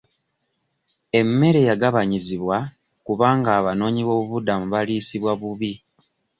[1.19, 2.57] Emmere yagabanyizibwa
[3.05, 5.71] kubanga abanoonyi b'obubudamu baliisibwa bubi.